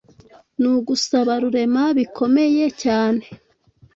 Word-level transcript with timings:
nugusaba 0.59 1.33
rurema 1.41 1.83
bikomeye 1.97 2.65
cyane 2.81 3.23